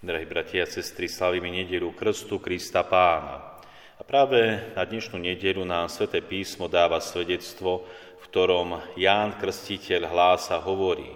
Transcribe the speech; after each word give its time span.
Drahí 0.00 0.24
bratia 0.24 0.64
a 0.64 0.72
sestry, 0.72 1.12
slavíme 1.12 1.52
nedelu 1.52 1.92
Krstu 1.92 2.40
Krista 2.40 2.80
Pána. 2.80 3.60
A 3.96 4.00
práve 4.00 4.72
na 4.72 4.80
dnešnú 4.88 5.20
nedelu 5.20 5.60
nám 5.60 5.92
Sveté 5.92 6.24
písmo 6.24 6.72
dáva 6.72 7.04
svedectvo, 7.04 7.84
v 8.16 8.24
ktorom 8.32 8.80
Ján 8.96 9.36
Krstiteľ 9.36 10.08
hlása 10.08 10.56
hovorí 10.56 11.12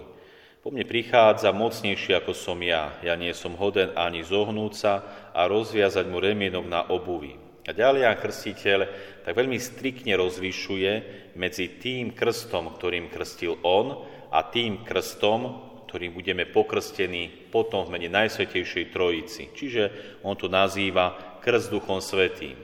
Po 0.60 0.68
mne 0.68 0.84
prichádza 0.84 1.48
mocnejší 1.48 2.12
ako 2.12 2.36
som 2.36 2.60
ja, 2.60 3.00
ja 3.00 3.16
nie 3.16 3.32
som 3.32 3.56
hoden 3.56 3.88
ani 3.96 4.20
zohnúť 4.20 4.72
sa 4.76 5.00
a 5.32 5.48
rozviazať 5.48 6.04
mu 6.04 6.20
remienok 6.20 6.68
na 6.68 6.84
obuvi. 6.84 7.40
A 7.64 7.72
ďalej 7.72 8.04
Ján 8.04 8.20
Krstiteľ 8.20 8.80
tak 9.24 9.32
veľmi 9.32 9.56
striktne 9.64 10.12
rozlišuje 10.20 10.92
medzi 11.40 11.80
tým 11.80 12.12
krstom, 12.12 12.76
ktorým 12.76 13.08
krstil 13.08 13.56
on, 13.64 14.04
a 14.28 14.44
tým 14.44 14.84
krstom, 14.84 15.72
ktorým 15.94 16.10
budeme 16.10 16.42
pokrstení 16.42 17.54
potom 17.54 17.86
v 17.86 17.94
mene 17.94 18.10
Najsvetejšej 18.10 18.90
Trojici. 18.90 19.54
Čiže 19.54 19.82
on 20.26 20.34
to 20.34 20.50
nazýva 20.50 21.38
krst 21.38 21.70
Duchom 21.70 22.02
Svetým. 22.02 22.58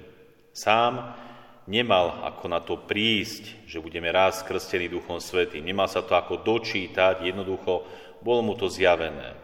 Sám 0.51 1.15
nemal 1.71 2.27
ako 2.27 2.45
na 2.51 2.59
to 2.59 2.83
prísť, 2.83 3.71
že 3.71 3.79
budeme 3.79 4.11
raz 4.11 4.43
krstení 4.43 4.91
Duchom 4.91 5.23
Svetým. 5.23 5.63
Nemal 5.63 5.87
sa 5.87 6.03
to 6.03 6.19
ako 6.19 6.43
dočítať, 6.43 7.23
jednoducho 7.23 7.87
bolo 8.19 8.43
mu 8.43 8.59
to 8.59 8.67
zjavené. 8.67 9.39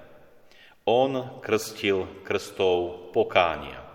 On 0.83 1.39
krstil 1.39 2.27
krstov 2.27 3.14
pokánia. 3.14 3.87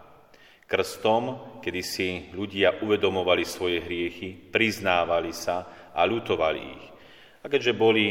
Krstom, 0.72 1.60
kedy 1.60 1.82
si 1.84 2.08
ľudia 2.32 2.80
uvedomovali 2.80 3.44
svoje 3.44 3.84
hriechy, 3.84 4.40
priznávali 4.56 5.36
sa 5.36 5.92
a 5.92 6.08
ľutovali 6.08 6.62
ich. 6.64 6.86
A 7.44 7.52
keďže 7.52 7.76
boli 7.76 8.08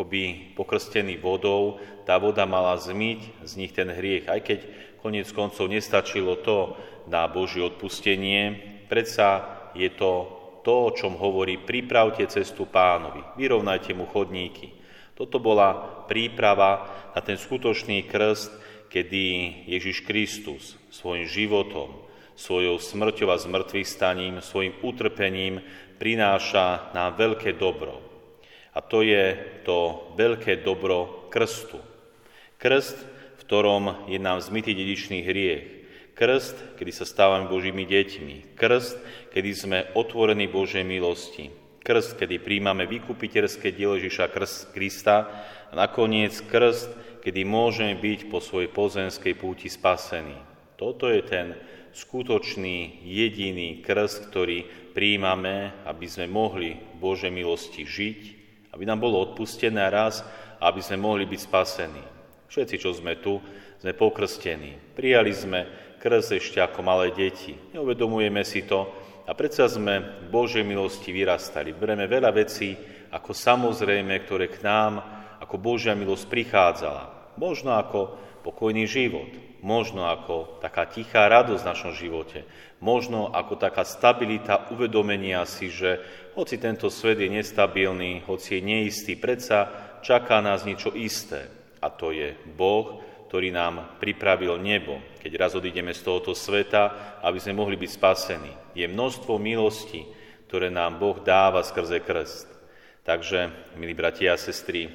akoby 0.00 0.56
pokrstený 0.56 1.20
vodou, 1.20 1.76
tá 2.08 2.16
voda 2.16 2.48
mala 2.48 2.72
zmyť 2.80 3.44
z 3.44 3.52
nich 3.60 3.68
ten 3.76 3.92
hriech. 3.92 4.32
Aj 4.32 4.40
keď 4.40 4.64
konec 5.04 5.28
koncov 5.28 5.68
nestačilo 5.68 6.40
to 6.40 6.72
na 7.04 7.28
Božie 7.28 7.60
odpustenie, 7.60 8.56
predsa 8.88 9.44
je 9.76 9.92
to 9.92 10.40
to, 10.64 10.72
o 10.88 10.90
čom 10.96 11.20
hovorí, 11.20 11.60
pripravte 11.60 12.24
cestu 12.32 12.64
pánovi, 12.64 13.20
vyrovnajte 13.36 13.92
mu 13.92 14.08
chodníky. 14.08 14.72
Toto 15.12 15.36
bola 15.36 16.04
príprava 16.08 16.88
na 17.12 17.20
ten 17.20 17.36
skutočný 17.36 18.08
krst, 18.08 18.56
kedy 18.88 19.24
Ježiš 19.68 20.00
Kristus 20.08 20.80
svojim 20.88 21.28
životom, 21.28 21.92
svojou 22.40 22.80
smrťou 22.80 23.28
a 23.28 23.36
zmrtvých 23.36 23.84
staním, 23.84 24.40
svojim 24.40 24.72
utrpením 24.80 25.60
prináša 26.00 26.88
nám 26.96 27.20
veľké 27.20 27.60
dobro. 27.60 28.09
A 28.70 28.78
to 28.78 29.02
je 29.02 29.34
to 29.66 30.10
veľké 30.14 30.62
dobro 30.62 31.26
krstu. 31.26 31.82
Krst, 32.60 32.94
v 33.38 33.42
ktorom 33.42 34.06
je 34.06 34.18
nám 34.22 34.38
zmytý 34.38 34.78
dedičný 34.78 35.26
hriech. 35.26 35.66
Krst, 36.14 36.76
kedy 36.76 36.92
sa 36.92 37.08
stávame 37.08 37.48
Božími 37.48 37.88
deťmi. 37.88 38.54
Krst, 38.54 39.00
kedy 39.32 39.50
sme 39.56 39.78
otvorení 39.96 40.46
Božej 40.46 40.84
milosti. 40.84 41.50
Krst, 41.80 42.20
kedy 42.20 42.38
príjmame 42.44 42.84
vykupiteľské 42.86 43.72
dielo 43.72 43.96
Ježiša 43.96 44.28
Krista. 44.70 45.16
A 45.70 45.72
nakoniec 45.72 46.36
krst, 46.46 46.92
kedy 47.24 47.42
môžeme 47.42 47.96
byť 47.96 48.28
po 48.28 48.38
svojej 48.38 48.68
pozemskej 48.68 49.34
púti 49.38 49.72
spasení. 49.72 50.36
Toto 50.76 51.08
je 51.08 51.24
ten 51.24 51.56
skutočný, 51.90 53.02
jediný 53.02 53.82
krst, 53.82 54.30
ktorý 54.30 54.62
príjmame, 54.92 55.72
aby 55.88 56.06
sme 56.06 56.30
mohli 56.30 56.76
Bože 57.00 57.32
milosti 57.32 57.82
žiť 57.88 58.39
aby 58.72 58.82
nám 58.86 59.02
bolo 59.02 59.20
odpustené 59.20 59.90
raz, 59.90 60.22
aby 60.60 60.80
sme 60.80 61.00
mohli 61.00 61.24
byť 61.26 61.40
spasení. 61.40 62.04
Všetci, 62.50 62.76
čo 62.82 62.90
sme 62.90 63.18
tu, 63.22 63.38
sme 63.78 63.94
pokrstení. 63.94 64.76
Prijali 64.92 65.32
sme 65.32 65.60
krst 66.00 66.36
ešte 66.36 66.58
ako 66.58 66.80
malé 66.82 67.12
deti. 67.14 67.54
Neuvedomujeme 67.76 68.42
si 68.42 68.66
to 68.66 68.88
a 69.28 69.32
predsa 69.36 69.70
sme 69.70 70.26
v 70.26 70.32
Božej 70.32 70.66
milosti 70.66 71.14
vyrastali. 71.14 71.70
Bereme 71.76 72.10
veľa 72.10 72.34
vecí 72.34 72.74
ako 73.14 73.30
samozrejme, 73.30 74.14
ktoré 74.26 74.50
k 74.50 74.64
nám 74.66 74.98
ako 75.38 75.56
Božia 75.56 75.94
milosť 75.94 76.26
prichádzala. 76.26 77.19
Možno 77.40 77.72
ako 77.72 78.20
pokojný 78.44 78.84
život, 78.84 79.32
možno 79.64 80.04
ako 80.04 80.60
taká 80.60 80.84
tichá 80.84 81.24
radosť 81.24 81.64
v 81.64 81.70
našom 81.72 81.92
živote, 81.96 82.44
možno 82.84 83.32
ako 83.32 83.56
taká 83.56 83.80
stabilita 83.88 84.68
uvedomenia 84.68 85.48
si, 85.48 85.72
že 85.72 86.04
hoci 86.36 86.60
tento 86.60 86.92
svet 86.92 87.16
je 87.16 87.32
nestabilný, 87.32 88.28
hoci 88.28 88.60
je 88.60 88.62
neistý, 88.64 89.16
predsa 89.16 89.72
čaká 90.04 90.44
nás 90.44 90.68
niečo 90.68 90.92
isté. 90.92 91.48
A 91.80 91.88
to 91.88 92.12
je 92.12 92.36
Boh, 92.44 93.00
ktorý 93.32 93.48
nám 93.48 93.96
pripravil 93.96 94.60
nebo, 94.60 95.00
keď 95.24 95.32
raz 95.40 95.56
odídeme 95.56 95.96
z 95.96 96.04
tohoto 96.04 96.36
sveta, 96.36 97.16
aby 97.24 97.40
sme 97.40 97.56
mohli 97.56 97.80
byť 97.80 97.90
spasení. 97.96 98.52
Je 98.76 98.84
množstvo 98.84 99.40
milostí, 99.40 100.04
ktoré 100.44 100.68
nám 100.68 101.00
Boh 101.00 101.16
dáva 101.24 101.64
skrze 101.64 102.04
krst. 102.04 102.48
Takže, 103.00 103.48
milí 103.80 103.96
bratia 103.96 104.36
a 104.36 104.40
sestry, 104.40 104.92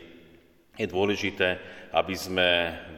je 0.76 0.88
dôležité, 0.88 1.60
aby 1.96 2.16
sme 2.16 2.50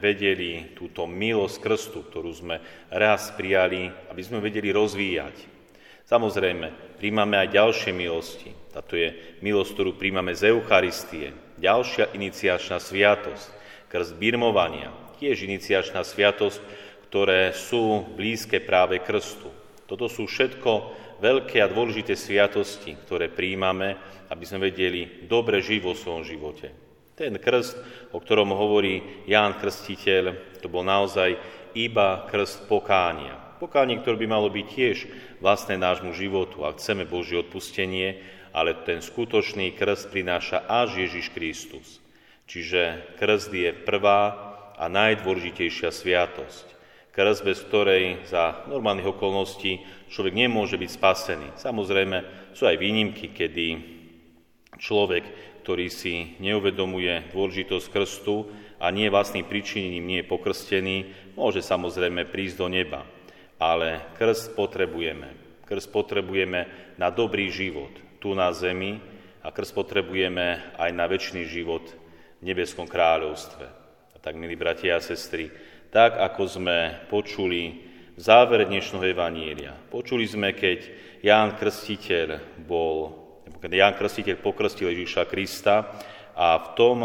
vedeli 0.02 0.74
túto 0.74 1.06
milosť 1.06 1.58
krstu, 1.62 2.00
ktorú 2.10 2.34
sme 2.34 2.58
raz 2.90 3.30
prijali, 3.38 3.94
aby 4.10 4.22
sme 4.26 4.42
vedeli 4.42 4.74
rozvíjať. 4.74 5.58
Samozrejme, 6.08 6.98
príjmame 6.98 7.36
aj 7.38 7.54
ďalšie 7.54 7.92
milosti. 7.94 8.56
Táto 8.74 8.98
je 8.98 9.38
milosť, 9.44 9.72
ktorú 9.76 9.92
príjmame 10.00 10.34
z 10.34 10.56
Eucharistie. 10.56 11.36
Ďalšia 11.60 12.16
iniciačná 12.16 12.80
sviatosť, 12.80 13.48
krst 13.92 14.14
birmovania, 14.16 14.94
tiež 15.20 15.46
iniciačná 15.46 16.02
sviatosť, 16.02 16.62
ktoré 17.12 17.52
sú 17.52 18.08
blízke 18.16 18.64
práve 18.64 19.04
krstu. 19.04 19.52
Toto 19.84 20.08
sú 20.08 20.26
všetko 20.26 20.72
veľké 21.20 21.59
a 21.59 21.72
dôležité 21.72 22.14
sviatosti, 22.16 22.96
ktoré 23.04 23.28
príjmame, 23.28 23.98
aby 24.32 24.44
sme 24.46 24.70
vedeli 24.70 25.28
dobre 25.28 25.59
žiť 25.59 25.80
vo 25.84 25.94
svojom 25.98 26.24
živote. 26.24 26.87
Ten 27.17 27.41
krst, 27.41 27.73
o 28.13 28.22
ktorom 28.22 28.53
hovorí 28.53 29.25
Ján 29.25 29.57
Krstiteľ, 29.57 30.38
to 30.61 30.69
bol 30.69 30.85
naozaj 30.85 31.33
iba 31.73 32.29
krst 32.29 32.69
pokánia. 32.69 33.57
Pokánie, 33.57 33.97
ktoré 33.97 34.22
by 34.22 34.28
malo 34.29 34.53
byť 34.53 34.66
tiež 34.69 34.97
vlastné 35.41 35.81
nášmu 35.81 36.13
životu, 36.13 36.61
ak 36.61 36.78
chceme 36.78 37.09
Božie 37.09 37.41
odpustenie, 37.41 38.22
ale 38.53 38.78
ten 38.85 39.01
skutočný 39.01 39.73
krst 39.73 40.13
prináša 40.13 40.61
až 40.69 41.09
Ježiš 41.09 41.33
Kristus. 41.33 41.97
Čiže 42.45 43.17
krst 43.17 43.49
je 43.49 43.73
prvá 43.73 44.38
a 44.78 44.85
najdôležitejšia 44.85 45.89
sviatosť. 45.89 46.78
Krst, 47.17 47.41
bez 47.41 47.66
ktorej 47.66 48.29
za 48.29 48.61
normálnych 48.69 49.09
okolností 49.09 49.81
človek 50.13 50.38
nemôže 50.38 50.78
byť 50.78 50.89
spasený. 50.94 51.47
Samozrejme, 51.57 52.53
sú 52.53 52.69
aj 52.69 52.78
výnimky, 52.78 53.34
kedy 53.34 53.97
človek 54.78 55.58
ktorý 55.68 55.92
si 55.92 56.40
neuvedomuje 56.40 57.36
dôležitosť 57.36 57.92
krstu 57.92 58.48
a 58.80 58.88
nie 58.88 59.12
vlastným 59.12 59.44
príčinením 59.44 60.08
nie 60.08 60.20
je 60.24 60.32
pokrstený, 60.32 61.12
môže 61.36 61.60
samozrejme 61.60 62.24
prísť 62.24 62.56
do 62.56 62.72
neba. 62.72 63.04
Ale 63.60 64.00
krst 64.16 64.56
potrebujeme. 64.56 65.36
Krst 65.68 65.92
potrebujeme 65.92 66.72
na 66.96 67.12
dobrý 67.12 67.52
život 67.52 67.92
tu 68.24 68.32
na 68.32 68.48
zemi 68.56 69.04
a 69.44 69.52
krst 69.52 69.76
potrebujeme 69.76 70.72
aj 70.80 70.90
na 70.96 71.04
väčší 71.04 71.44
život 71.44 71.84
v 72.40 72.48
nebeskom 72.48 72.88
kráľovstve. 72.88 73.68
A 74.16 74.18
tak, 74.24 74.40
milí 74.40 74.56
bratia 74.56 74.96
a 74.96 75.04
sestry, 75.04 75.52
tak 75.92 76.16
ako 76.16 76.48
sme 76.48 76.78
počuli 77.12 77.92
v 78.16 78.20
závere 78.24 78.64
dnešného 78.64 79.04
Evanília, 79.04 79.76
počuli 79.92 80.24
sme, 80.24 80.56
keď 80.56 80.80
Ján 81.20 81.59
Krstiteľ 81.59 82.64
bol 82.64 83.27
keď 83.57 83.72
Ján 83.73 83.95
Krstiteľ 83.97 84.38
pokrstil 84.40 84.94
Ježíša 84.94 85.25
Krista 85.25 85.97
a 86.38 86.57
v 86.62 86.68
tom, 86.78 86.97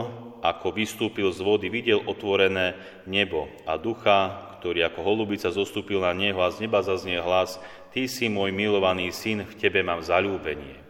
ako 0.45 0.77
vystúpil 0.77 1.33
z 1.33 1.41
vody, 1.41 1.73
videl 1.73 2.05
otvorené 2.05 2.77
nebo 3.09 3.49
a 3.65 3.81
ducha, 3.81 4.53
ktorý 4.61 4.87
ako 4.87 5.01
holubica 5.03 5.51
zostúpil 5.51 6.05
na 6.05 6.13
neho 6.15 6.39
a 6.39 6.53
z 6.53 6.69
neba 6.69 6.85
zaznie 6.85 7.19
hlas, 7.19 7.59
Ty 7.93 8.09
si 8.09 8.33
môj 8.33 8.57
milovaný 8.57 9.13
syn, 9.13 9.45
v 9.45 9.53
Tebe 9.61 9.85
mám 9.85 10.01
zalúbenie. 10.01 10.81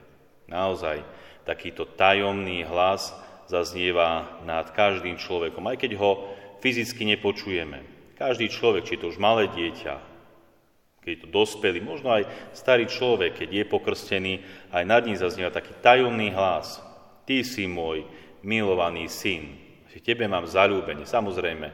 Naozaj, 0.46 1.02
takýto 1.42 1.82
tajomný 1.82 2.62
hlas 2.62 3.10
zaznieva 3.50 4.38
nad 4.46 4.70
každým 4.70 5.18
človekom, 5.18 5.66
aj 5.66 5.82
keď 5.82 5.98
ho 5.98 6.30
fyzicky 6.62 7.02
nepočujeme. 7.16 7.82
Každý 8.14 8.46
človek, 8.54 8.86
či 8.86 8.94
to 9.02 9.10
už 9.10 9.18
malé 9.18 9.50
dieťa, 9.50 10.11
keď 11.02 11.10
je 11.10 11.22
to 11.26 11.28
dospelý, 11.34 11.82
možno 11.82 12.14
aj 12.14 12.30
starý 12.54 12.86
človek, 12.86 13.42
keď 13.42 13.48
je 13.50 13.64
pokrstený, 13.66 14.34
aj 14.70 14.84
nad 14.86 15.02
ním 15.02 15.18
zaznieva 15.18 15.50
taký 15.50 15.74
tajomný 15.82 16.30
hlas. 16.30 16.78
Ty 17.26 17.42
si 17.42 17.66
môj 17.66 18.06
milovaný 18.46 19.10
syn, 19.10 19.58
v 19.92 20.00
tebe 20.00 20.24
mám 20.24 20.48
zalúbenie. 20.48 21.04
Samozrejme, 21.04 21.68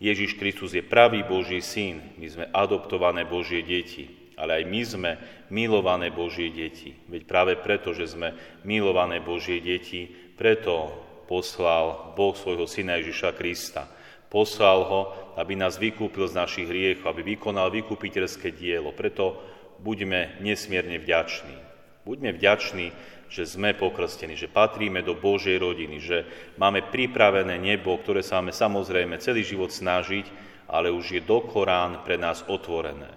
Ježiš 0.00 0.38
Kristus 0.38 0.72
je 0.72 0.86
pravý 0.86 1.26
Boží 1.26 1.60
syn, 1.60 2.16
my 2.16 2.26
sme 2.30 2.46
adoptované 2.54 3.26
Božie 3.28 3.60
deti, 3.60 4.32
ale 4.38 4.62
aj 4.62 4.64
my 4.64 4.80
sme 4.80 5.10
milované 5.52 6.08
Božie 6.08 6.48
deti. 6.48 6.96
Veď 7.10 7.28
práve 7.28 7.52
preto, 7.60 7.92
že 7.92 8.08
sme 8.08 8.32
milované 8.64 9.20
Božie 9.20 9.60
deti, 9.60 10.08
preto 10.40 10.88
poslal 11.28 12.16
Boh 12.16 12.32
svojho 12.32 12.64
syna 12.64 12.96
Ježiša 12.96 13.36
Krista. 13.36 13.84
Poslal 14.30 14.86
ho, 14.86 15.00
aby 15.34 15.58
nás 15.58 15.74
vykúpil 15.74 16.30
z 16.30 16.38
našich 16.38 16.70
hriechov, 16.70 17.10
aby 17.10 17.34
vykonal 17.34 17.66
vykúpiteľské 17.74 18.54
dielo. 18.54 18.94
Preto 18.94 19.42
buďme 19.82 20.38
nesmierne 20.38 21.02
vďační. 21.02 21.58
Buďme 22.06 22.30
vďační, 22.38 22.94
že 23.26 23.42
sme 23.42 23.74
pokrstení, 23.74 24.38
že 24.38 24.46
patríme 24.46 25.02
do 25.02 25.18
Božej 25.18 25.58
rodiny, 25.58 25.98
že 25.98 26.18
máme 26.62 26.94
pripravené 26.94 27.58
nebo, 27.58 27.98
ktoré 27.98 28.22
sa 28.22 28.38
máme 28.38 28.54
samozrejme 28.54 29.18
celý 29.18 29.42
život 29.42 29.74
snažiť, 29.74 30.26
ale 30.70 30.94
už 30.94 31.18
je 31.18 31.20
do 31.26 31.42
Korán 31.42 32.06
pre 32.06 32.14
nás 32.14 32.46
otvorené. 32.46 33.10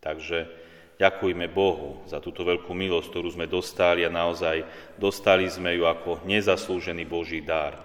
Takže 0.00 0.48
ďakujme 0.96 1.48
Bohu 1.52 2.00
za 2.08 2.24
túto 2.24 2.40
veľkú 2.40 2.72
milosť, 2.72 3.08
ktorú 3.12 3.28
sme 3.36 3.44
dostali 3.44 4.00
a 4.04 4.12
naozaj 4.12 4.64
dostali 4.96 5.44
sme 5.48 5.76
ju 5.76 5.84
ako 5.84 6.24
nezaslúžený 6.24 7.04
Boží 7.04 7.44
dar, 7.44 7.76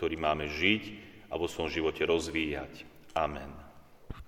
ktorý 0.00 0.16
máme 0.16 0.48
žiť 0.48 1.09
a 1.30 1.34
vo 1.38 1.46
svojom 1.46 1.70
živote 1.70 2.02
rozvíjať. 2.04 2.84
Amen. 3.14 3.69